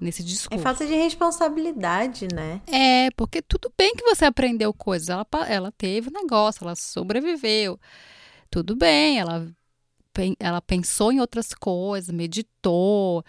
[0.00, 0.60] nesse é discurso.
[0.60, 2.60] É falta de responsabilidade, né?
[2.66, 5.08] É, porque tudo bem que você aprendeu coisas.
[5.08, 7.78] Ela, ela teve um negócio, ela sobreviveu.
[8.50, 9.48] Tudo bem, ela
[10.38, 13.24] ela pensou em outras coisas, meditou,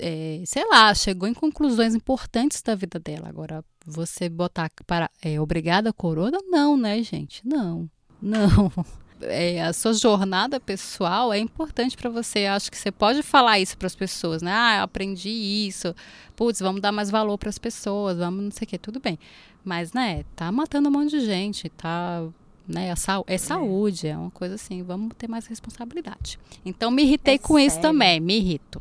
[0.00, 3.28] é, sei lá, chegou em conclusões importantes da vida dela.
[3.28, 6.38] Agora, você botar para é, obrigada a corona?
[6.46, 7.46] Não, né, gente?
[7.46, 7.88] Não,
[8.20, 8.72] não.
[9.24, 12.40] É, a sua jornada pessoal é importante para você.
[12.40, 14.52] Eu acho que você pode falar isso para as pessoas, né?
[14.52, 15.94] Ah, eu aprendi isso.
[16.34, 19.16] Putz, vamos dar mais valor para as pessoas, vamos não sei o que, tudo bem.
[19.64, 22.24] Mas, né, tá matando um monte de gente, tá
[22.66, 22.88] né?
[22.88, 26.38] É, é saúde, é uma coisa assim, vamos ter mais responsabilidade.
[26.64, 27.66] Então me irritei é com sério?
[27.66, 28.80] isso também, me irrito.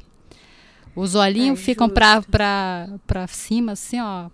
[0.95, 4.29] Os olhinhos é ficam pra, pra, pra cima, assim, ó,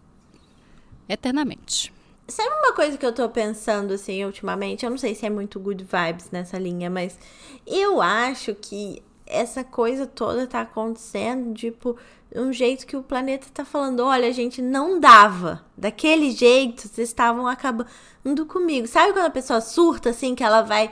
[1.07, 1.93] eternamente.
[2.27, 4.83] Sabe uma coisa que eu tô pensando, assim, ultimamente?
[4.83, 7.17] Eu não sei se é muito good vibes nessa linha, mas
[7.65, 11.97] eu acho que essa coisa toda tá acontecendo, tipo,
[12.35, 15.63] um jeito que o planeta tá falando: olha, a gente não dava.
[15.77, 18.87] Daquele jeito, vocês estavam acabando comigo.
[18.87, 20.91] Sabe quando a pessoa surta assim, que ela vai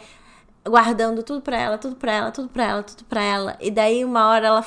[0.67, 4.03] guardando tudo pra ela, tudo pra ela, tudo pra ela, tudo pra ela, e daí
[4.03, 4.65] uma hora ela.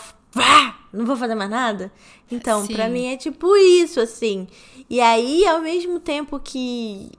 [0.93, 1.93] Não vou fazer mais nada?
[2.31, 2.75] Então, Sim.
[2.75, 4.47] pra mim é tipo isso, assim.
[4.89, 7.11] E aí, ao mesmo tempo que,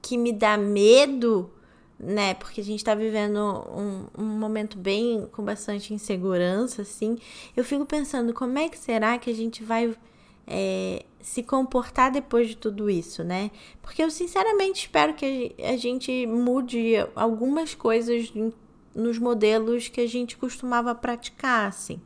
[0.00, 1.50] que me dá medo
[1.98, 2.34] né?
[2.34, 7.18] Porque a gente tá vivendo um, um momento bem com bastante insegurança, assim.
[7.56, 9.94] Eu fico pensando como é que será que a gente vai
[10.46, 13.50] é, se comportar depois de tudo isso, né?
[13.82, 18.32] Porque eu sinceramente espero que a gente mude algumas coisas
[18.94, 22.00] nos modelos que a gente costumava praticar, assim.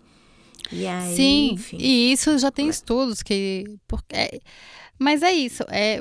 [0.73, 1.79] E aí, Sim, enfim.
[1.81, 3.65] e isso já tem estudos que.
[3.89, 4.41] Porque, é,
[4.99, 6.01] mas é isso, é,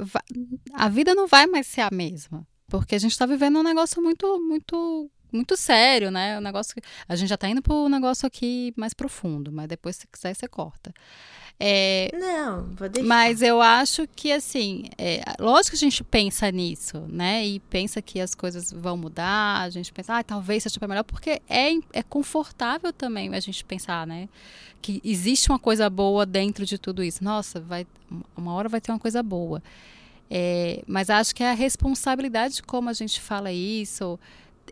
[0.73, 2.45] a vida não vai mais ser a mesma.
[2.69, 6.37] Porque a gente está vivendo um negócio muito, muito, muito sério, né?
[6.37, 9.67] Um negócio que, a gente já está indo para um negócio aqui mais profundo, mas
[9.67, 10.93] depois, se quiser, você corta.
[11.61, 13.05] É, não, vou deixar.
[13.05, 17.45] Mas eu acho que, assim, é, lógico que a gente pensa nisso, né?
[17.45, 21.41] E pensa que as coisas vão mudar, a gente pensa, ah, talvez seja melhor, porque
[21.49, 24.29] é, é confortável também a gente pensar, né?
[24.81, 27.21] Que existe uma coisa boa dentro de tudo isso.
[27.21, 27.85] Nossa, vai,
[28.37, 29.61] uma hora vai ter uma coisa boa.
[30.29, 34.19] É, mas acho que é a responsabilidade de como a gente fala isso,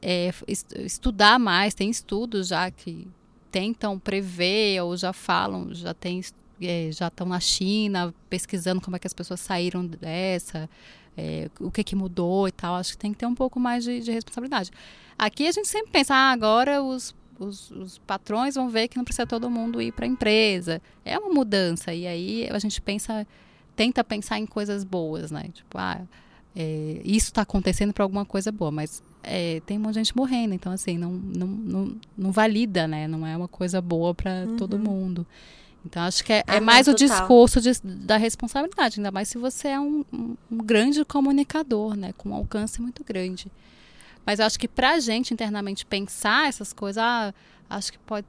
[0.02, 0.32] é,
[0.78, 3.08] estudar mais, tem estudos já que
[3.52, 6.22] tentam prever ou já falam, já tem
[6.62, 10.70] é, já estão na China pesquisando como é que as pessoas saíram dessa,
[11.16, 12.76] é, o que, que mudou e tal.
[12.76, 14.72] Acho que tem que ter um pouco mais de, de responsabilidade.
[15.18, 19.04] Aqui a gente sempre pensa, ah, agora os, os, os, patrões vão ver que não
[19.04, 20.82] precisa todo mundo ir para a empresa.
[21.04, 21.94] É uma mudança.
[21.94, 23.26] E aí a gente pensa
[23.78, 25.46] tenta pensar em coisas boas, né?
[25.54, 26.02] Tipo, ah,
[26.56, 30.18] é, isso está acontecendo para alguma coisa boa, mas é, tem um monte de gente
[30.18, 33.08] morrendo, então assim, não, não, não, não valida, né?
[33.08, 34.58] Não é uma coisa boa para uhum.
[34.58, 35.26] todo mundo.
[35.86, 39.70] Então, acho que é, é mais o discurso de, da responsabilidade, ainda mais se você
[39.70, 42.14] é um, um, um, grande comunicador, né?
[42.18, 43.50] Com um alcance muito grande.
[44.26, 47.34] Mas eu acho que para a gente internamente pensar essas coisas, ah,
[47.70, 48.26] acho que pode.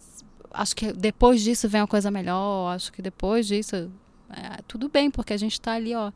[0.50, 3.90] Acho que depois disso vem uma coisa melhor, acho que depois disso
[4.30, 6.12] é, tudo bem, porque a gente está ali, ó,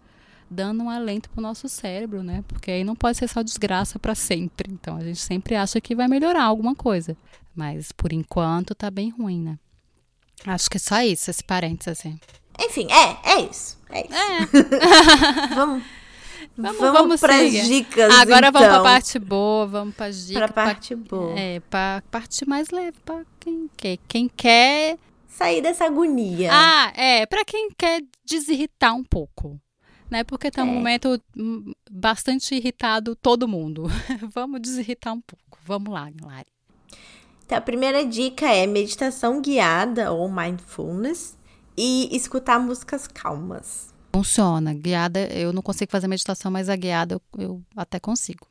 [0.50, 2.44] dando um alento pro nosso cérebro, né?
[2.46, 4.70] Porque aí não pode ser só desgraça para sempre.
[4.72, 7.16] Então a gente sempre acha que vai melhorar alguma coisa.
[7.54, 9.58] Mas por enquanto tá bem ruim, né?
[10.46, 12.18] Acho que é só isso, esse parênteses assim.
[12.60, 13.78] Enfim, é, é isso.
[13.90, 14.14] É isso.
[14.14, 15.54] É.
[15.54, 15.82] Vamos.
[16.54, 18.12] Vamos, vamos, vamos para as dicas.
[18.14, 18.60] Agora então.
[18.60, 20.50] vamos para a parte boa, vamos para as dicas.
[20.50, 21.38] Para a parte pra, boa.
[21.38, 23.98] É, para a parte mais leve, para quem quer.
[24.06, 24.98] Quem quer
[25.32, 26.50] sair dessa agonia.
[26.52, 29.58] Ah, é, para quem quer desirritar um pouco.
[30.10, 30.22] Né?
[30.24, 30.72] Porque tá um é.
[30.72, 33.84] momento hum, bastante irritado todo mundo.
[34.32, 35.58] vamos desirritar um pouco.
[35.64, 36.52] Vamos lá, Lari.
[37.46, 41.36] Então, a primeira dica é meditação guiada ou mindfulness
[41.76, 43.92] e escutar músicas calmas.
[44.14, 44.74] Funciona.
[44.74, 48.46] Guiada, eu não consigo fazer meditação, mas a guiada eu, eu até consigo.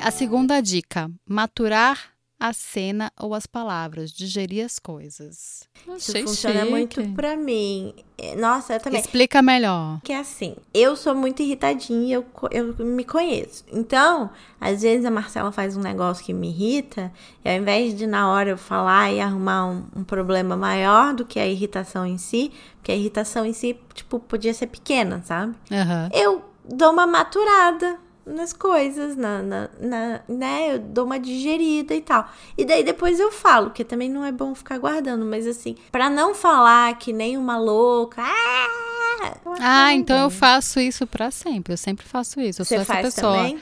[0.00, 2.11] A segunda dica: maturar
[2.42, 5.68] a cena ou as palavras, digerir as coisas.
[5.96, 6.70] Isso funciona chique.
[6.70, 7.94] muito pra mim.
[8.18, 9.00] É, nossa, eu também.
[9.00, 10.00] Explica melhor.
[10.02, 13.64] Que é assim, eu sou muito irritadinha, eu, eu me conheço.
[13.72, 14.28] Então,
[14.60, 17.12] às vezes a Marcela faz um negócio que me irrita,
[17.44, 21.24] e ao invés de na hora eu falar e arrumar um, um problema maior do
[21.24, 25.54] que a irritação em si, porque a irritação em si, tipo, podia ser pequena, sabe?
[25.70, 26.08] Uhum.
[26.12, 30.74] Eu dou uma maturada nas coisas, na, na, na, né?
[30.74, 32.28] Eu dou uma digerida e tal.
[32.56, 36.08] E daí depois eu falo, que também não é bom ficar guardando, mas assim, para
[36.08, 38.22] não falar que nem uma louca.
[38.22, 40.24] Ah, ah então bom.
[40.24, 41.72] eu faço isso para sempre.
[41.72, 42.62] Eu sempre faço isso.
[42.62, 43.36] Eu Você sou essa faz pessoa.
[43.36, 43.58] Também?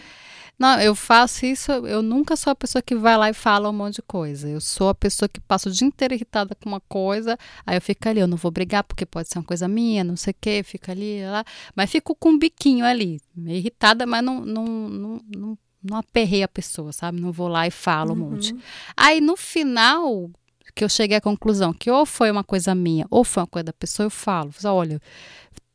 [0.60, 3.72] Não, eu faço isso, eu nunca sou a pessoa que vai lá e fala um
[3.72, 4.46] monte de coisa.
[4.46, 7.80] Eu sou a pessoa que passa o dia inteiro irritada com uma coisa, aí eu
[7.80, 10.36] fico ali, eu não vou brigar porque pode ser uma coisa minha, não sei o
[10.38, 11.46] quê, fica ali, lá.
[11.74, 16.42] Mas fico com um biquinho ali, meio irritada, mas não, não, não, não, não aperrei
[16.42, 17.18] a pessoa, sabe?
[17.18, 18.26] Não vou lá e falo uhum.
[18.26, 18.54] um monte.
[18.94, 20.30] Aí no final,
[20.74, 23.64] que eu cheguei à conclusão que ou foi uma coisa minha ou foi uma coisa
[23.64, 25.00] da pessoa, eu falo, olha,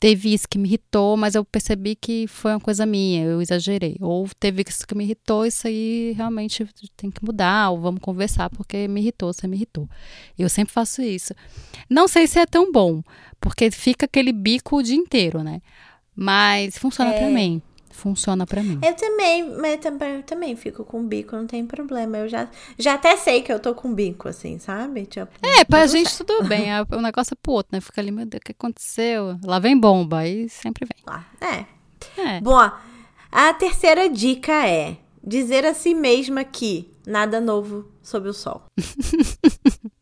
[0.05, 3.97] teve isso que me irritou, mas eu percebi que foi uma coisa minha, eu exagerei.
[3.99, 6.63] Ou teve isso que me irritou, isso aí realmente
[6.95, 9.89] tem que mudar, ou vamos conversar, porque me irritou, você me irritou.
[10.37, 11.33] Eu sempre faço isso.
[11.89, 13.01] Não sei se é tão bom,
[13.41, 15.59] porque fica aquele bico o dia inteiro, né?
[16.15, 17.17] Mas funciona é.
[17.17, 17.59] pra mim
[17.95, 18.79] funciona para mim.
[18.84, 22.17] Eu também, mas também, eu também fico com bico, não tem problema.
[22.17, 25.05] Eu já, já até sei que eu tô com bico, assim, sabe?
[25.05, 26.25] Tipo, é, pra gente certo.
[26.25, 26.71] tudo bem.
[26.71, 27.81] É, o negócio é pro outro, né?
[27.81, 29.38] Fica ali, meu Deus, o que aconteceu?
[29.43, 31.03] Lá vem bomba, aí sempre vem.
[31.08, 31.65] Ah, é.
[32.21, 32.41] é.
[32.41, 32.60] Bom,
[33.31, 38.63] a terceira dica é dizer a si mesma que nada novo sob o sol.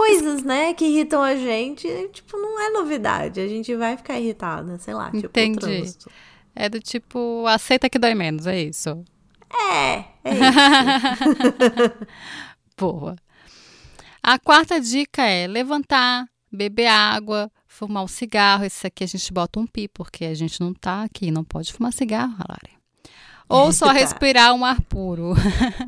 [0.00, 3.38] coisas, né, que irritam a gente, tipo, não é novidade.
[3.38, 5.58] A gente vai ficar irritada, sei lá, tipo, Entendi.
[5.58, 6.10] trânsito.
[6.60, 9.02] É do tipo, aceita que dói menos, é isso.
[9.50, 11.96] É, é isso.
[12.76, 13.16] Boa.
[14.22, 18.62] A quarta dica é levantar, beber água, fumar um cigarro.
[18.62, 21.72] Esse aqui a gente bota um pi, porque a gente não tá aqui, não pode
[21.72, 22.76] fumar cigarro, Lari.
[23.48, 25.32] Ou só respirar um ar puro.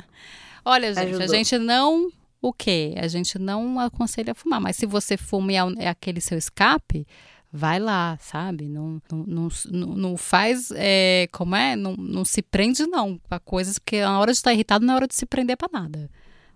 [0.65, 1.25] Olha, gente, Ajudou.
[1.25, 2.11] a gente não.
[2.41, 2.95] O quê?
[2.97, 7.07] A gente não aconselha fumar, mas se você fuma e é, é aquele seu escape,
[7.53, 8.67] vai lá, sabe?
[8.67, 11.77] Não, não, não, não faz, é, como é?
[11.77, 14.97] Não, não se prende, não, para coisas, porque na hora de estar irritado não é
[14.97, 16.11] hora de se prender para nada.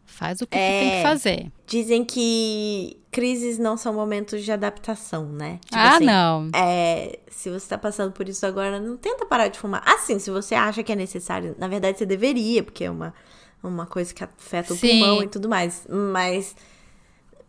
[0.06, 1.52] Faz o que é, tem que fazer.
[1.66, 5.58] Dizem que crises não são momentos de adaptação, né?
[5.64, 6.50] Tipo ah, assim, não.
[6.54, 9.82] É, se você tá passando por isso agora, não tenta parar de fumar.
[9.84, 13.12] Assim, se você acha que é necessário, na verdade você deveria, porque é uma,
[13.62, 15.00] uma coisa que afeta o Sim.
[15.00, 15.84] pulmão e tudo mais.
[15.90, 16.54] Mas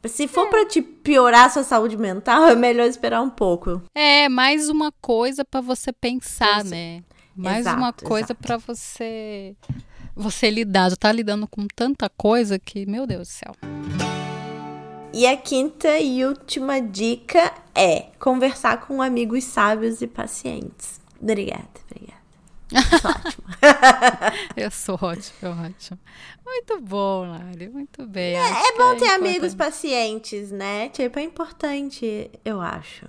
[0.05, 0.49] se for é.
[0.49, 3.81] para te piorar a sua saúde mental, é melhor esperar um pouco.
[3.95, 6.69] É, mais uma coisa para você pensar, você...
[6.69, 7.03] né?
[7.35, 9.55] Mais exato, uma coisa para você
[10.15, 10.89] você lidar.
[10.89, 13.53] Já tá lidando com tanta coisa que, meu Deus do céu.
[15.13, 20.99] E a quinta e última dica é conversar com amigos sábios e pacientes.
[21.21, 22.16] Obrigada, obrigada.
[22.75, 23.47] Ótimo.
[24.57, 25.99] eu sou ótimo, ótimo.
[26.45, 28.35] Muito bom, Lari, muito bem.
[28.35, 29.11] É, é bom é ter importante.
[29.11, 30.89] amigos pacientes, né?
[30.89, 33.05] Tipo, é importante, eu acho.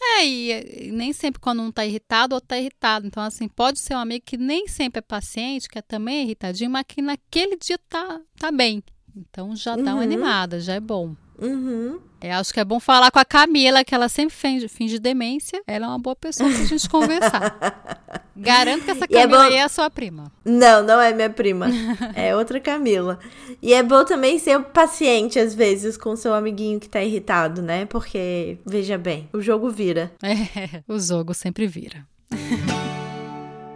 [0.00, 3.06] É, e nem sempre quando um tá irritado, outro tá irritado.
[3.06, 6.70] Então, assim, pode ser um amigo que nem sempre é paciente, que é também irritadinho,
[6.70, 8.82] mas que naquele dia tá, tá bem.
[9.14, 10.00] Então já dá uma uhum.
[10.00, 11.14] animada, já é bom.
[11.38, 12.00] Uhum.
[12.20, 14.98] Eu é, acho que é bom falar com a Camila, que ela sempre finge, finge
[14.98, 15.62] demência.
[15.66, 18.21] Ela é uma boa pessoa pra gente conversar.
[18.36, 19.36] Garanto que essa Camila é bom...
[19.36, 20.32] aí é a sua prima.
[20.44, 21.68] Não, não é minha prima.
[22.14, 23.18] é outra Camila.
[23.60, 27.84] E é bom também ser paciente, às vezes, com seu amiguinho que tá irritado, né?
[27.86, 30.12] Porque, veja bem, o jogo vira.
[30.22, 32.06] É, o jogo sempre vira.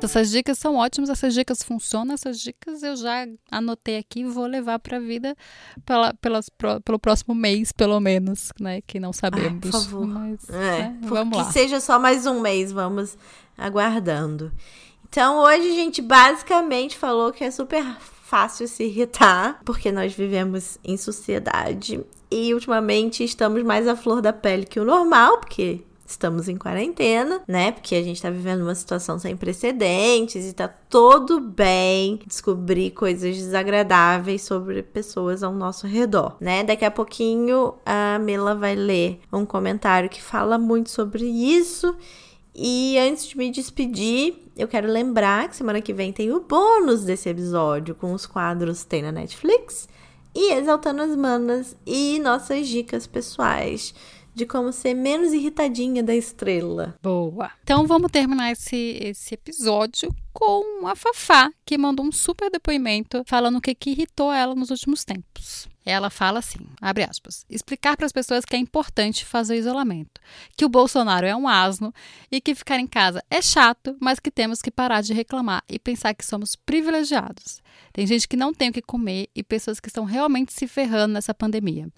[0.03, 4.47] Essas dicas são ótimas, essas dicas funcionam, essas dicas eu já anotei aqui e vou
[4.47, 5.35] levar para a vida
[5.85, 6.51] pela, pelas,
[6.85, 8.83] pelo próximo mês, pelo menos, né?
[8.83, 9.53] Que não sabemos.
[9.53, 10.07] Ai, por favor.
[10.07, 10.99] Mas, é, né?
[11.03, 11.45] vamos lá.
[11.47, 13.17] Que seja só mais um mês, vamos
[13.57, 14.53] aguardando.
[15.09, 17.85] Então, hoje a gente basicamente falou que é super
[18.23, 24.33] fácil se irritar, porque nós vivemos em sociedade e ultimamente estamos mais à flor da
[24.33, 27.73] pele que o normal, porque estamos em quarentena, né?
[27.73, 33.37] Porque a gente tá vivendo uma situação sem precedentes e tá todo bem descobrir coisas
[33.37, 36.63] desagradáveis sobre pessoas ao nosso redor, né?
[36.63, 41.97] Daqui a pouquinho a Mila vai ler um comentário que fala muito sobre isso.
[42.59, 47.05] E antes de me despedir, eu quero lembrar que semana que vem tem o bônus
[47.05, 49.87] desse episódio com os quadros Tem na Netflix
[50.35, 53.95] e Exaltando as Manas e nossas dicas pessoais
[54.37, 56.95] de como ser menos irritadinha da estrela.
[57.03, 57.51] Boa.
[57.63, 63.57] Então vamos terminar esse, esse episódio com a Fafá, que mandou um super depoimento falando
[63.57, 65.67] o que, que irritou ela nos últimos tempos.
[65.87, 70.21] Ela fala assim, abre aspas, explicar para as pessoas que é importante fazer o isolamento,
[70.55, 71.95] que o Bolsonaro é um asno
[72.31, 75.79] e que ficar em casa é chato, mas que temos que parar de reclamar e
[75.79, 77.63] pensar que somos privilegiados.
[77.91, 81.15] Tem gente que não tem o que comer e pessoas que estão realmente se ferrando
[81.15, 81.89] nessa pandemia.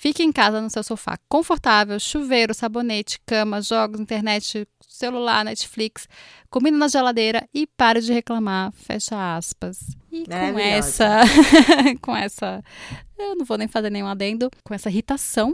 [0.00, 6.08] Fique em casa no seu sofá confortável, chuveiro, sabonete, cama, jogos, internet, celular, Netflix,
[6.48, 9.94] comida na geladeira e pare de reclamar, fecha aspas.
[10.10, 11.20] E com essa,
[12.00, 12.64] com essa,
[13.18, 15.52] eu não vou nem fazer nenhum adendo, com essa irritação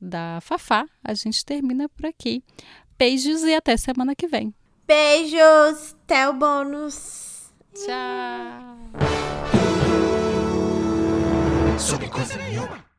[0.00, 2.40] da Fafá, a gente termina por aqui.
[2.96, 4.54] Beijos e até semana que vem.
[4.86, 7.52] Beijos, até o bônus.
[7.74, 8.78] Tchau.
[11.80, 12.82] Sobre coisa nenhuma.